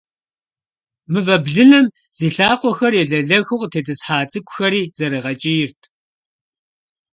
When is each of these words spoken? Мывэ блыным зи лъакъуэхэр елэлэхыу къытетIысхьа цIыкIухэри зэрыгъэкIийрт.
Мывэ 1.11 1.35
блыным 1.45 1.85
зи 2.17 2.27
лъакъуэхэр 2.35 2.93
елэлэхыу 3.01 3.59
къытетIысхьа 3.61 4.17
цIыкIухэри 4.29 4.81
зэрыгъэкIийрт. 4.97 5.81